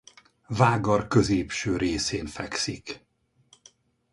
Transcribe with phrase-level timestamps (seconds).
[0.49, 3.05] Vágar középső részén fekszik.